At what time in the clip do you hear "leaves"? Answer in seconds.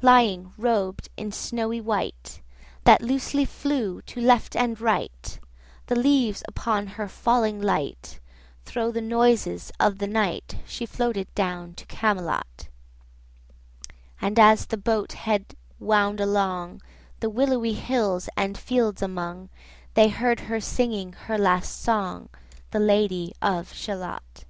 5.94-6.42